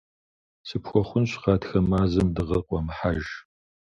[0.67, 3.25] Сыпхуэхъунущ гъатхэ мазэм дыгъэ къуэмыхьэж.